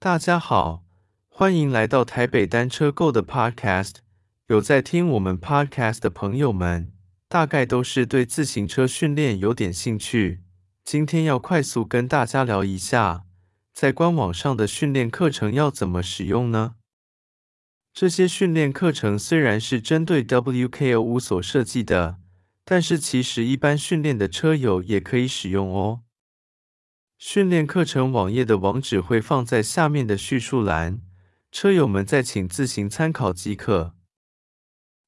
[0.00, 0.84] 大家好，
[1.26, 3.94] 欢迎来到台北单车购的 Podcast。
[4.46, 6.92] 有在听我们 Podcast 的朋友们，
[7.28, 10.44] 大概都是对自行车训练有点兴趣。
[10.84, 13.24] 今天要快速跟大家聊一下，
[13.74, 16.76] 在官网上的训练课程要怎么使用呢？
[17.92, 22.18] 这些训练课程虽然是针对 WKO5 所设计的，
[22.64, 26.02] 但是其实一般训练的车友也可以使用哦。
[27.18, 31.00] 训练课程网页的网址会放在下面的叙述栏，
[31.50, 33.96] 车友们再请自行参考即可。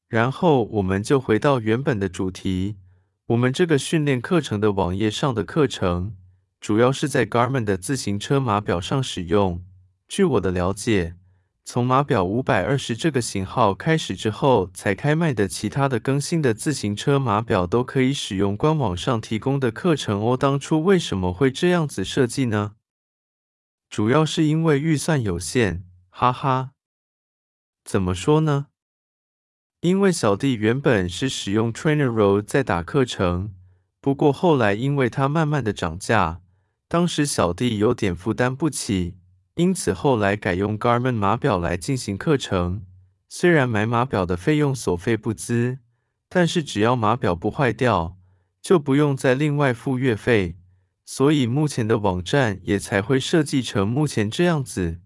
[0.08, 2.78] 然后我们就回到原本的主题。
[3.26, 6.16] 我们这个训练课程的网页上的课程，
[6.60, 9.64] 主要是在 Garmin 的自行车码表上使用。
[10.08, 11.14] 据我的了解，
[11.72, 20.36] 从码表五百二十这个型号开始之后才开卖的其他的更新的自行车码表都可以使用官网上提供的课程哦。
[20.36, 22.72] 当初为什么会这样子设计呢？
[23.88, 26.72] 主要是因为预算有限，哈哈。
[27.84, 28.66] 怎么说呢？
[29.82, 33.54] 因为小弟原本是使用 TrainerRoad 在打课程，
[34.00, 36.40] 不过后来因为它慢慢的涨价，
[36.88, 39.19] 当时小弟有点负担不起，
[39.60, 42.86] 因此后来改用 Garmin 码表来进行课程。
[43.28, 45.80] 虽然买码表的费用所费不资，
[46.30, 48.16] 但是只要码表不坏掉，
[48.62, 50.56] 就不用再另外付月费，
[51.04, 55.00] 所以目前的网站也才会设计成目前这样子。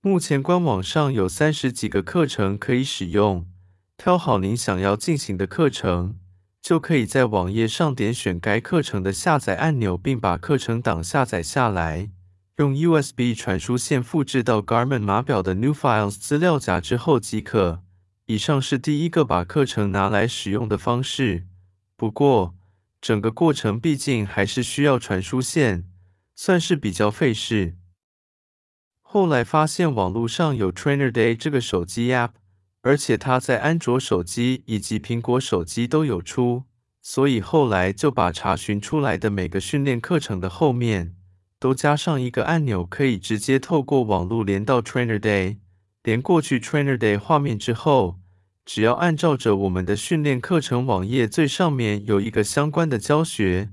[0.00, 3.48] 目前官网上有三十几个课程可以使用，
[3.96, 6.20] 挑好您想要进行的课程，
[6.62, 12.10] 就可以在网页上点选该课程的下载按钮，并把课程档下载下来，
[12.56, 17.82] 用 USB 传输线复制到 Garmin 码表的 New Files 资料夹之后即可。
[18.26, 21.46] 以上是第一个把课程拿来使用的方式，
[21.96, 22.54] 不过
[23.00, 25.84] 整个过程毕竟还是需要传输线，
[26.36, 27.74] 算是比较费事。
[29.02, 32.30] 后来发现网络上有 TrainerDay 这个手机 App，
[32.82, 36.62] 而且它在安卓手机以及苹果手机都有出，
[37.02, 41.16] 所以后来就把查询出来的每个训练课程的后面
[41.64, 45.56] 都加上一个按钮，可以直接透过网络连到 TrainerDay。
[46.02, 48.20] 连过去 TrainerDay 画面之后，
[48.66, 53.70] 只要按照着我们的训练课程网页最上面有一个相关的教学，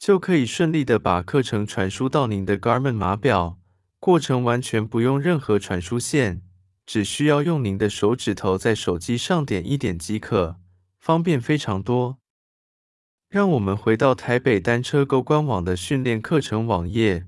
[0.00, 3.60] 就可以顺利的把课程传输到您的 Garmin 码表。
[4.00, 6.42] 过程完全不用任何传输线，
[6.84, 10.56] 只需要用您的手指头在手机上点一点即可，
[10.98, 12.17] 方便非常多。
[13.28, 17.26] 让我们回到台北单车购官网的训练课程网页。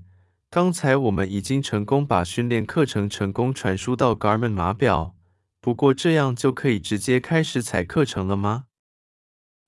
[0.49, 5.15] 刚才我们已经成功把训练课程成功传输到 Garmin 码表，
[5.59, 8.65] 不过这样就可以直接开始踩课程了吗？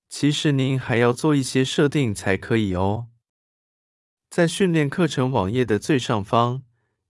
[0.10, 3.08] 其实您还要做一些设定才可以哦。
[4.32, 6.64] 在训练课程网页的最上方。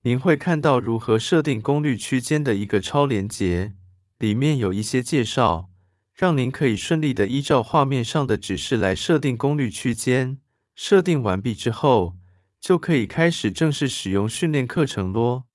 [0.05, 3.71] 您会看到如何设定功率区间的一个超连结，
[4.19, 5.69] 里面有一些介绍，
[6.13, 10.39] 让您可以顺利的依照画面上的指示来设定功率区间。
[10.75, 12.17] 设定完毕之后，
[12.59, 15.45] 就可以开始正式使用训练课程咯。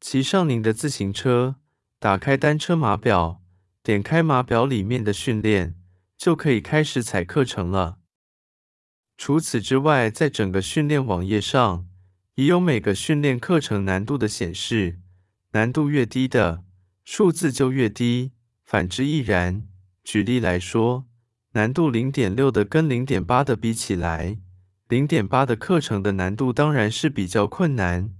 [0.00, 1.56] 骑上您的自行车，
[1.98, 3.42] 打开单车码表，
[3.82, 5.74] 点开码表里面的训练，
[6.16, 7.98] 就可以开始踩课程了。
[9.18, 11.88] 除此之外，在整个训练网页上，
[12.34, 15.00] 也有每个训练课程难度的显示，
[15.52, 16.64] 难度越低的
[17.04, 18.32] 数字就越低，
[18.66, 19.62] 反之亦然。
[20.02, 21.06] 举例来说，
[21.52, 24.38] 难度零点六的跟零点八的比起来，
[24.88, 28.10] 零点八的课程的难度当然是比较困难，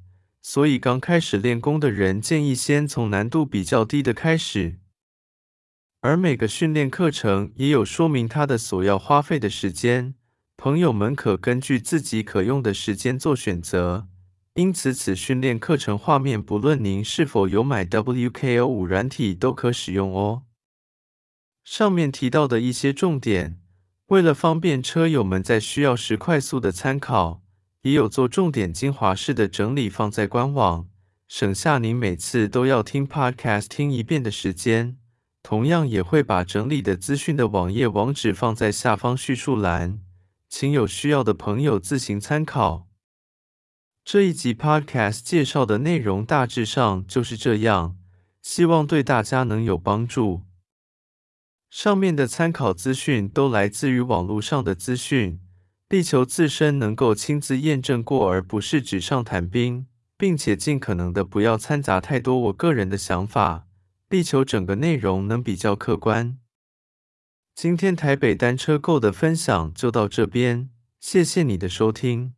[0.40, 4.78] 所以刚开始练功的人建议先从难度比较低的开始。
[6.00, 10.14] 而每个训练课程也有说明它的所要花费的时间。
[10.56, 14.08] 朋友们可根据自己可用的时间做选择，
[14.56, 20.44] 因此此训练课程画面不论您是否有买 WKO5 软体都可使用哦。
[21.62, 23.60] 上面提到的一些重点，
[24.06, 27.42] 为了方便车友们在需要时快速的参考，
[27.82, 30.88] 也有做重点精华式的整理放在官网，
[31.28, 34.96] 省下您每次都要听 Podcast 听一遍的时间。
[35.42, 40.00] 同样也会把整理的资讯的网页网址放在下方叙述栏。
[40.48, 42.86] 请有需要的朋友自行参考。
[44.06, 47.96] 这一集 Podcast 介绍的内容大致上就是这样，
[48.40, 50.42] 希望对大家能有帮助。
[51.68, 55.40] 上面的参考资讯都来自于网络上的资讯，
[55.88, 63.66] 力求自身能够亲自验证过，而不是纸上谈兵，并且尽可能的不要掺杂太多我个人的想法，
[64.08, 66.38] 力求整个内容能比较客观。
[67.56, 70.70] 今天台北单车购的分享就到这边，
[71.00, 72.34] 谢谢你的收听。